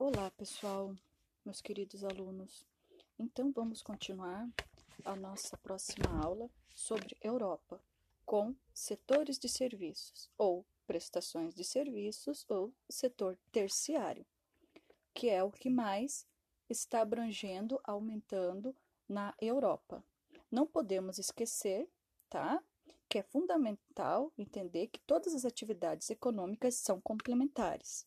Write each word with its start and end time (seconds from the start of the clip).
Olá, 0.00 0.30
pessoal, 0.30 0.94
meus 1.44 1.60
queridos 1.60 2.04
alunos. 2.04 2.64
Então, 3.18 3.50
vamos 3.50 3.82
continuar 3.82 4.48
a 5.04 5.16
nossa 5.16 5.56
próxima 5.56 6.22
aula 6.22 6.48
sobre 6.72 7.16
Europa 7.20 7.82
com 8.24 8.54
setores 8.72 9.40
de 9.40 9.48
serviços 9.48 10.30
ou 10.38 10.64
prestações 10.86 11.52
de 11.52 11.64
serviços 11.64 12.46
ou 12.48 12.72
setor 12.88 13.36
terciário, 13.50 14.24
que 15.12 15.28
é 15.28 15.42
o 15.42 15.50
que 15.50 15.68
mais 15.68 16.24
está 16.70 17.00
abrangendo, 17.00 17.80
aumentando 17.82 18.76
na 19.08 19.34
Europa. 19.40 20.04
Não 20.48 20.64
podemos 20.64 21.18
esquecer, 21.18 21.90
tá? 22.30 22.62
Que 23.08 23.18
é 23.18 23.22
fundamental 23.24 24.32
entender 24.38 24.86
que 24.86 25.00
todas 25.00 25.34
as 25.34 25.44
atividades 25.44 26.08
econômicas 26.08 26.76
são 26.76 27.00
complementares. 27.00 28.06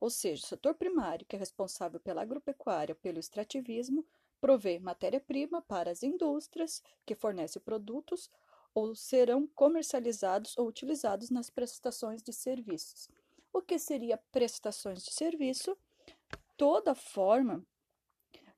Ou 0.00 0.10
seja, 0.10 0.44
o 0.44 0.46
setor 0.46 0.74
primário, 0.74 1.26
que 1.26 1.34
é 1.34 1.38
responsável 1.38 1.98
pela 1.98 2.22
agropecuária, 2.22 2.94
pelo 2.94 3.18
extrativismo, 3.18 4.06
provê 4.40 4.78
matéria-prima 4.78 5.60
para 5.62 5.90
as 5.90 6.02
indústrias 6.02 6.82
que 7.04 7.14
fornecem 7.14 7.60
produtos 7.60 8.30
ou 8.74 8.94
serão 8.94 9.46
comercializados 9.48 10.56
ou 10.56 10.68
utilizados 10.68 11.30
nas 11.30 11.50
prestações 11.50 12.22
de 12.22 12.32
serviços. 12.32 13.08
O 13.52 13.60
que 13.60 13.78
seria 13.78 14.16
prestações 14.30 15.02
de 15.02 15.12
serviço? 15.12 15.76
Toda 16.56 16.94
forma 16.94 17.66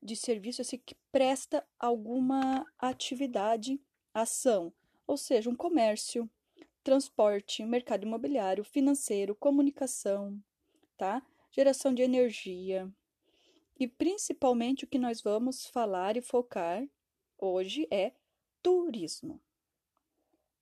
de 0.03 0.17
serviço 0.17 0.61
assim, 0.63 0.79
que 0.79 0.95
presta 1.13 1.67
alguma 1.79 2.67
atividade, 2.79 3.81
ação, 4.13 4.73
ou 5.07 5.17
seja, 5.17 5.51
um 5.51 5.57
comércio, 5.57 6.29
transporte, 6.83 7.65
mercado 7.65 8.05
imobiliário, 8.05 8.65
financeiro, 8.65 9.35
comunicação, 9.35 10.39
tá? 10.97 11.23
Geração 11.51 11.93
de 11.93 12.03
energia. 12.03 12.89
E 13.79 13.89
principalmente 13.89 14.85
o 14.85 14.87
que 14.87 14.99
nós 14.99 15.21
vamos 15.21 15.67
falar 15.67 16.17
e 16.17 16.23
focar 16.23 16.87
hoje 17.39 17.89
é 17.91 18.13
turismo. 18.63 19.41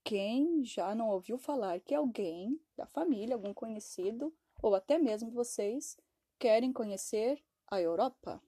Quem 0.02 0.64
já 0.64 0.94
não 0.94 1.10
ouviu 1.10 1.36
falar 1.36 1.80
que 1.80 1.94
alguém 1.94 2.58
da 2.76 2.86
família, 2.86 3.34
algum 3.34 3.52
conhecido, 3.52 4.32
ou 4.62 4.74
até 4.74 4.98
mesmo 4.98 5.30
vocês, 5.30 5.98
querem 6.38 6.72
conhecer 6.72 7.42
a 7.66 7.80
Europa? 7.80 8.40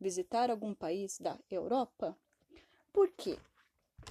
Visitar 0.00 0.50
algum 0.50 0.72
país 0.74 1.18
da 1.18 1.36
Europa? 1.50 2.16
Por 2.92 3.10
quê? 3.10 3.36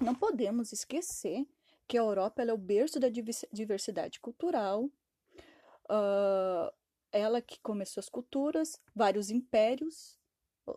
Não 0.01 0.13
podemos 0.13 0.73
esquecer 0.73 1.47
que 1.87 1.97
a 1.97 2.01
Europa 2.01 2.43
é 2.43 2.53
o 2.53 2.57
berço 2.57 2.99
da 2.99 3.07
diversidade 3.09 4.19
cultural, 4.19 4.89
uh, 5.85 6.76
ela 7.11 7.41
que 7.41 7.59
começou 7.61 8.01
as 8.01 8.09
culturas, 8.09 8.81
vários 8.93 9.29
impérios, 9.29 10.19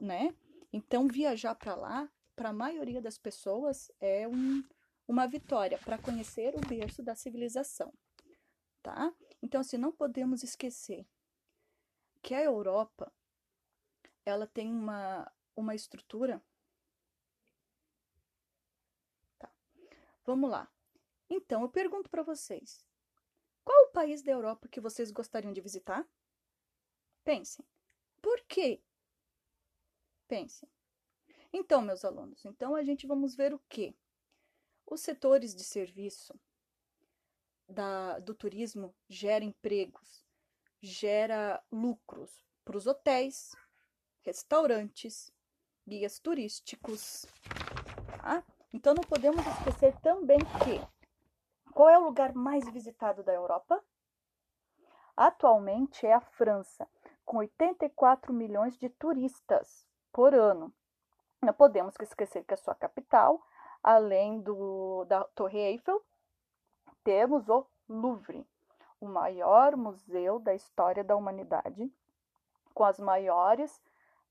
né? 0.00 0.34
Então, 0.72 1.08
viajar 1.08 1.54
para 1.54 1.74
lá, 1.74 2.10
para 2.36 2.50
a 2.50 2.52
maioria 2.52 3.02
das 3.02 3.18
pessoas, 3.18 3.90
é 4.00 4.26
um, 4.28 4.62
uma 5.06 5.26
vitória 5.26 5.78
para 5.78 5.98
conhecer 5.98 6.54
o 6.54 6.60
berço 6.66 7.02
da 7.02 7.14
civilização, 7.14 7.92
tá? 8.82 9.12
Então, 9.42 9.60
assim, 9.60 9.76
não 9.76 9.92
podemos 9.92 10.42
esquecer 10.42 11.06
que 12.22 12.34
a 12.34 12.42
Europa, 12.42 13.12
ela 14.24 14.46
tem 14.46 14.70
uma, 14.70 15.30
uma 15.56 15.74
estrutura... 15.74 16.42
Tá. 19.38 19.50
Vamos 20.24 20.50
lá. 20.50 20.70
Então, 21.28 21.62
eu 21.62 21.68
pergunto 21.68 22.10
para 22.10 22.22
vocês, 22.22 22.84
qual 23.64 23.86
o 23.86 23.92
país 23.92 24.22
da 24.22 24.32
Europa 24.32 24.68
que 24.68 24.80
vocês 24.80 25.10
gostariam 25.10 25.52
de 25.52 25.60
visitar? 25.60 26.06
Pensem. 27.24 27.64
Por 28.20 28.40
quê? 28.48 28.80
Pensem. 30.26 30.68
Então, 31.52 31.82
meus 31.82 32.04
alunos, 32.04 32.44
então 32.44 32.76
a 32.76 32.82
gente 32.82 33.06
vamos 33.06 33.34
ver 33.34 33.52
o 33.52 33.60
quê? 33.68 33.94
Os 34.86 35.00
setores 35.00 35.54
de 35.54 35.64
serviço 35.64 36.38
da, 37.68 38.18
do 38.20 38.34
turismo 38.34 38.94
gera 39.08 39.44
empregos, 39.44 40.24
gera 40.80 41.62
lucros 41.70 42.44
para 42.64 42.76
os 42.76 42.86
hotéis, 42.86 43.54
restaurantes, 44.22 45.32
guias 45.86 46.18
turísticos, 46.20 47.26
tá? 48.20 48.44
Então 48.72 48.94
não 48.94 49.02
podemos 49.02 49.44
esquecer 49.44 49.98
também 50.00 50.38
que 50.38 51.70
qual 51.72 51.88
é 51.88 51.98
o 51.98 52.04
lugar 52.04 52.32
mais 52.34 52.68
visitado 52.72 53.24
da 53.24 53.32
Europa? 53.32 53.82
Atualmente 55.16 56.06
é 56.06 56.12
a 56.12 56.20
França 56.20 56.88
com 57.30 57.36
84 57.36 58.32
milhões 58.32 58.76
de 58.76 58.88
turistas 58.88 59.86
por 60.12 60.34
ano. 60.34 60.74
Não 61.40 61.52
podemos 61.52 61.94
esquecer 62.00 62.42
que 62.42 62.54
a 62.54 62.56
sua 62.56 62.74
capital, 62.74 63.40
além 63.80 64.40
do, 64.40 65.04
da 65.04 65.22
Torre 65.26 65.60
Eiffel, 65.60 66.04
temos 67.04 67.48
o 67.48 67.64
Louvre, 67.88 68.44
o 69.00 69.06
maior 69.06 69.76
museu 69.76 70.40
da 70.40 70.56
história 70.56 71.04
da 71.04 71.14
humanidade, 71.14 71.88
com 72.74 72.82
as 72.82 72.98
maiores, 72.98 73.80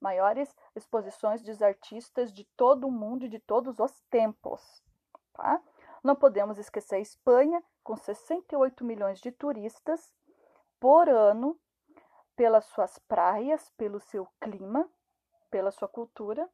maiores 0.01 0.53
exposições 0.75 1.41
de 1.41 1.63
artistas 1.63 2.33
de 2.33 2.43
todo 2.57 2.85
o 2.85 2.91
mundo 2.91 3.23
e 3.23 3.29
de 3.29 3.39
todos 3.39 3.79
os 3.79 3.97
tempos. 4.09 4.83
Tá? 5.31 5.61
Não 6.03 6.17
podemos 6.17 6.57
esquecer 6.57 6.95
a 6.95 6.99
Espanha, 6.99 7.63
com 7.81 7.95
68 7.95 8.83
milhões 8.83 9.21
de 9.21 9.31
turistas 9.31 10.13
por 10.81 11.07
ano, 11.07 11.57
pelas 12.39 12.63
suas 12.67 12.97
praias, 12.99 13.69
pelo 13.71 13.99
seu 13.99 14.25
clima, 14.39 14.89
pela 15.51 15.71
sua 15.71 15.89
cultura. 15.89 16.49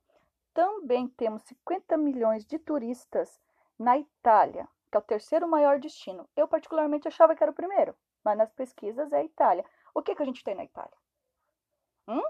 Também 0.51 1.07
temos 1.07 1.43
50 1.43 1.95
milhões 1.95 2.43
de 2.43 2.57
turistas 2.57 3.39
na 3.77 3.95
Itália, 3.95 4.67
que 4.89 4.97
é 4.97 4.99
o 4.99 5.03
terceiro 5.03 5.47
maior 5.47 5.79
destino. 5.79 6.27
Eu, 6.35 6.47
particularmente, 6.47 7.07
achava 7.07 7.35
que 7.35 7.43
era 7.43 7.51
o 7.51 7.55
primeiro, 7.55 7.95
mas 8.23 8.35
nas 8.35 8.51
pesquisas 8.51 9.13
é 9.13 9.17
a 9.17 9.23
Itália. 9.23 9.63
O 9.93 10.01
que, 10.01 10.15
que 10.15 10.23
a 10.23 10.25
gente 10.25 10.43
tem 10.43 10.55
na 10.55 10.63
Itália? 10.63 10.97
Hum? 12.07 12.23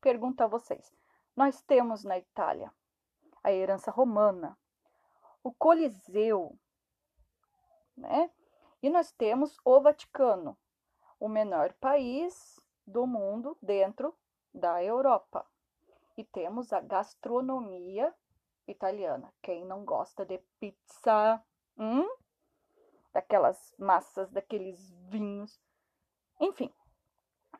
Pergunto 0.00 0.42
a 0.42 0.48
vocês. 0.48 0.92
Nós 1.36 1.62
temos 1.62 2.02
na 2.02 2.18
Itália 2.18 2.72
a 3.44 3.52
herança 3.52 3.92
romana, 3.92 4.58
o 5.44 5.52
Coliseu, 5.52 6.58
né? 7.96 8.32
E 8.82 8.90
nós 8.90 9.12
temos 9.12 9.60
o 9.64 9.80
Vaticano, 9.80 10.58
o 11.20 11.28
menor 11.28 11.72
país 11.74 12.59
do 12.90 13.06
mundo 13.06 13.56
dentro 13.62 14.14
da 14.52 14.82
Europa. 14.82 15.46
E 16.16 16.24
temos 16.24 16.72
a 16.72 16.80
gastronomia 16.80 18.14
italiana. 18.66 19.32
Quem 19.40 19.64
não 19.64 19.84
gosta 19.84 20.24
de 20.24 20.38
pizza, 20.58 21.42
hum? 21.78 22.06
daquelas 23.12 23.74
massas, 23.78 24.30
daqueles 24.30 24.90
vinhos, 25.08 25.60
enfim, 26.40 26.72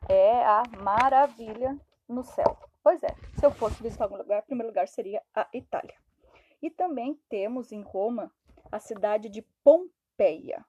é 0.09 0.43
a 0.43 0.63
maravilha 0.81 1.79
no 2.07 2.23
céu. 2.23 2.57
Pois 2.83 3.03
é, 3.03 3.09
se 3.37 3.45
eu 3.45 3.51
fosse 3.51 3.81
visitar 3.81 4.05
algum 4.05 4.17
lugar, 4.17 4.41
o 4.41 4.45
primeiro 4.45 4.69
lugar 4.69 4.87
seria 4.87 5.21
a 5.35 5.47
Itália. 5.53 5.95
E 6.61 6.69
também 6.69 7.15
temos 7.29 7.71
em 7.71 7.81
Roma 7.81 8.31
a 8.71 8.79
cidade 8.79 9.29
de 9.29 9.41
Pompeia. 9.63 10.65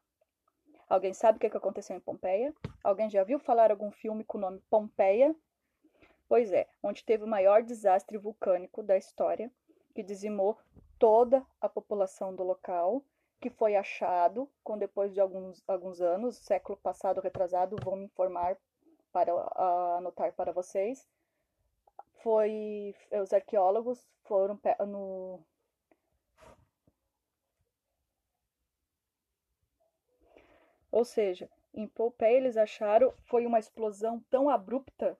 Alguém 0.93 1.15
sabe 1.15 1.39
o 1.39 1.41
que 1.41 1.47
aconteceu 1.47 1.97
em 1.97 2.01
Pompeia? 2.01 2.55
Alguém 2.85 3.09
já 3.09 3.25
viu 3.25 3.39
falar 3.39 3.71
algum 3.71 3.91
filme 3.91 4.23
com 4.25 4.37
o 4.37 4.41
nome 4.43 4.61
Pompeia? 4.69 5.35
Pois 6.29 6.53
é, 6.53 6.69
onde 6.83 7.03
teve 7.03 7.25
o 7.25 7.27
maior 7.27 7.63
desastre 7.63 8.19
vulcânico 8.19 8.83
da 8.83 8.95
história, 8.99 9.51
que 9.95 10.03
dizimou 10.03 10.59
toda 10.99 11.43
a 11.63 11.67
população 11.67 12.37
do 12.37 12.43
local, 12.43 13.03
que 13.41 13.49
foi 13.49 13.75
achado 13.75 14.47
com 14.63 14.77
depois 14.77 15.15
de 15.15 15.19
alguns, 15.19 15.65
alguns 15.67 15.99
anos, 16.03 16.37
século 16.37 16.77
passado 16.77 17.23
retrasado, 17.23 17.79
vou 17.83 17.97
me 17.97 18.05
informar 18.05 18.59
para 19.11 19.35
uh, 19.35 19.97
anotar 19.97 20.35
para 20.35 20.53
vocês. 20.53 21.09
Foi 22.23 22.95
os 23.11 23.33
arqueólogos 23.33 24.07
foram 24.25 24.61
no 24.87 25.41
Ou 30.93 31.07
seja, 31.07 31.49
em 31.73 31.89
Pompeia 31.89 32.37
eles 32.37 32.59
acharam 32.59 33.15
foi 33.25 33.47
uma 33.47 33.59
explosão 33.59 34.21
tão 34.31 34.51
abrupta 34.51 35.19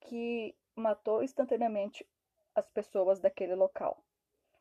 que 0.00 0.54
matou 0.76 1.22
instantaneamente 1.22 2.06
as 2.54 2.68
pessoas 2.70 3.18
daquele 3.18 3.56
local. 3.56 4.00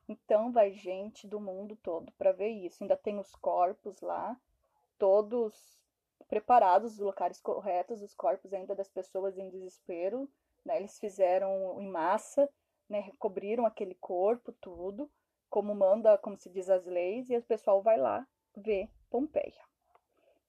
Então 0.10 0.52
vai 0.52 0.72
gente 0.72 1.28
do 1.28 1.40
mundo 1.40 1.76
todo 1.78 2.12
para 2.14 2.32
ver 2.32 2.50
isso. 2.50 2.84
Ainda 2.84 2.98
tem 2.98 3.20
os 3.20 3.36
corpos 3.36 4.02
lá, 4.02 4.36
todos 4.98 5.80
preparados, 6.28 6.94
os 6.94 7.00
locais 7.00 7.40
corretos, 7.40 8.02
os 8.02 8.16
corpos 8.16 8.54
ainda 8.54 8.74
das 8.74 8.90
pessoas 8.90 9.38
em 9.38 9.50
desespero. 9.50 10.28
Né? 10.66 10.78
Eles 10.78 10.98
fizeram 10.98 11.80
em 11.80 11.88
massa, 11.88 12.50
né? 12.90 13.00
recobriram 13.02 13.68
aquele 13.68 13.96
corpo, 13.96 14.52
tudo, 14.54 15.12
como 15.48 15.76
manda, 15.76 16.18
como 16.18 16.36
se 16.36 16.50
diz 16.50 16.70
as 16.72 16.86
leis, 16.86 17.30
e 17.30 17.38
o 17.38 17.44
pessoal 17.44 17.84
vai 17.84 17.98
lá 17.98 18.26
ver 18.56 18.90
Pompeia, 19.12 19.62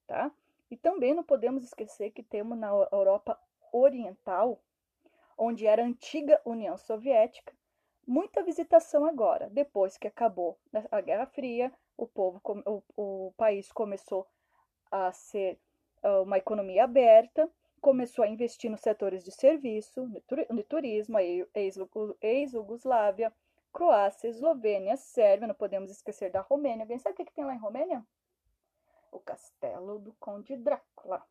tá? 0.07 0.31
E 0.71 0.77
também 0.77 1.13
não 1.13 1.25
podemos 1.25 1.65
esquecer 1.65 2.13
que 2.13 2.23
temos 2.23 2.57
na 2.57 2.69
Europa 2.91 3.39
Oriental, 3.73 4.59
onde 5.37 5.67
era 5.67 5.83
a 5.83 5.87
antiga 5.87 6.41
União 6.47 6.79
Soviética, 6.79 7.53
muita 8.07 8.43
visitação 8.43 9.05
agora. 9.05 9.51
Depois 9.51 9.99
que 9.99 10.07
acabou 10.07 10.59
a 10.91 11.01
Guerra 11.01 11.27
Fria, 11.27 11.73
o 11.97 12.07
povo, 12.07 12.41
o, 12.65 12.83
o 12.97 13.33
país 13.37 13.71
começou 13.73 14.27
a 14.91 15.13
ser 15.13 15.59
uh, 16.03 16.23
uma 16.23 16.39
economia 16.39 16.85
aberta, 16.85 17.51
começou 17.81 18.25
a 18.25 18.29
investir 18.29 18.71
nos 18.71 18.81
setores 18.81 19.25
de 19.25 19.33
serviço, 19.33 20.09
no 20.49 20.63
turismo, 20.63 21.19
ex-Yugoslávia, 22.23 23.33
Croácia, 23.73 24.29
Eslovênia, 24.29 24.97
Sérvia, 24.97 25.49
não 25.49 25.55
podemos 25.55 25.91
esquecer 25.91 26.31
da 26.31 26.43
Romênia. 26.43 26.85
Alguém 26.85 26.99
sabe 26.99 27.15
o 27.15 27.25
que 27.25 27.33
tem 27.33 27.45
lá 27.45 27.55
em 27.55 27.59
Romênia? 27.59 28.05
O 29.13 29.21
castelo 29.21 30.01
do 30.01 30.13
Conde 30.15 30.57
Drácula. 30.57 31.25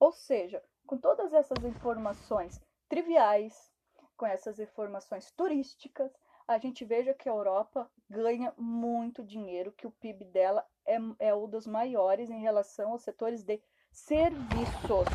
Ou 0.00 0.10
seja, 0.10 0.60
com 0.86 0.98
todas 0.98 1.32
essas 1.32 1.62
informações 1.62 2.60
triviais, 2.88 3.72
com 4.16 4.26
essas 4.26 4.58
informações 4.58 5.30
turísticas, 5.30 6.12
a 6.46 6.58
gente 6.58 6.84
veja 6.84 7.14
que 7.14 7.28
a 7.28 7.32
Europa 7.32 7.90
ganha 8.08 8.52
muito 8.56 9.24
dinheiro, 9.24 9.72
que 9.72 9.86
o 9.86 9.90
PIB 9.90 10.24
dela 10.26 10.66
é, 10.86 10.98
é 11.18 11.34
um 11.34 11.48
dos 11.48 11.66
maiores 11.66 12.30
em 12.30 12.40
relação 12.40 12.92
aos 12.92 13.02
setores 13.02 13.42
de 13.42 13.62
serviços. 13.90 15.06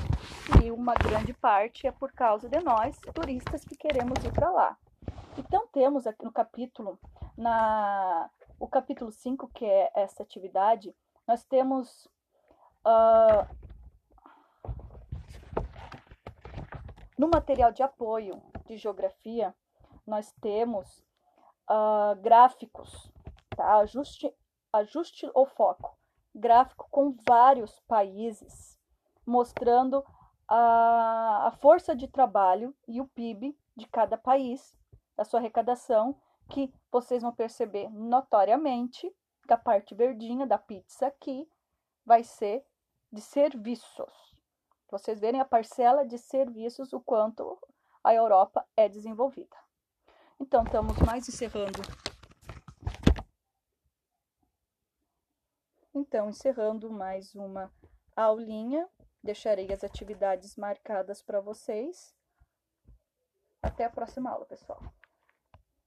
E 0.64 0.72
uma 0.72 0.96
grande 0.96 1.34
parte 1.34 1.86
é 1.86 1.92
por 1.92 2.12
causa 2.14 2.50
de 2.50 2.60
nós, 2.62 2.98
turistas, 3.14 3.64
que 3.64 3.78
queremos 3.78 4.24
ir 4.24 4.34
para 4.34 4.50
lá. 4.50 4.78
Então, 5.38 5.68
temos 5.68 6.08
aqui 6.08 6.26
no 6.26 6.32
capítulo, 6.32 7.00
na, 7.38 8.30
o 8.60 8.68
capítulo 8.68 9.12
5, 9.12 9.48
que 9.50 9.66
é 9.66 9.92
essa 9.96 10.24
atividade, 10.24 10.96
nós 11.30 11.44
temos 11.44 12.08
uh, 12.84 13.46
no 17.16 17.28
material 17.28 17.72
de 17.72 17.84
apoio 17.84 18.42
de 18.66 18.78
geografia, 18.78 19.56
nós 20.08 20.32
temos 20.42 21.06
uh, 21.70 22.20
gráficos, 22.20 23.12
tá? 23.56 23.78
ajuste, 23.78 24.34
ajuste 24.74 25.30
o 25.36 25.46
foco, 25.46 25.96
gráfico 26.34 26.88
com 26.90 27.16
vários 27.28 27.80
países, 27.82 28.76
mostrando 29.24 30.04
a, 30.48 31.50
a 31.50 31.52
força 31.52 31.96
de 31.96 32.08
trabalho 32.08 32.76
e 32.88 33.00
o 33.00 33.08
PIB 33.08 33.56
de 33.76 33.86
cada 33.86 34.18
país 34.18 34.76
da 35.16 35.24
sua 35.24 35.40
arrecadação, 35.40 36.20
que 36.50 36.74
vocês 36.92 37.22
vão 37.22 37.32
perceber 37.32 37.88
notoriamente 37.92 39.16
que 39.50 39.54
a 39.54 39.58
parte 39.58 39.96
verdinha 39.96 40.46
da 40.46 40.60
pizza 40.60 41.08
aqui 41.08 41.52
vai 42.06 42.24
ser 42.24 42.64
de 43.12 43.20
serviços. 43.20 44.38
Vocês 44.92 45.20
verem 45.20 45.42
a 45.42 45.46
parcela 45.46 46.06
de 46.06 46.20
serviços, 46.20 46.94
o 46.94 47.02
quanto 47.02 47.58
a 48.04 48.14
Europa 48.14 48.64
é 48.78 48.88
desenvolvida. 48.88 49.58
Então, 50.40 50.64
estamos 50.64 50.96
mais 51.00 51.28
encerrando. 51.28 51.82
Então, 55.96 56.30
encerrando 56.30 56.92
mais 56.92 57.34
uma 57.34 57.74
aulinha, 58.16 58.88
deixarei 59.24 59.74
as 59.74 59.84
atividades 59.84 60.56
marcadas 60.58 61.24
para 61.24 61.42
vocês. 61.42 62.16
Até 63.64 63.86
a 63.86 63.90
próxima 63.90 64.30
aula, 64.30 64.46
pessoal. 64.46 64.80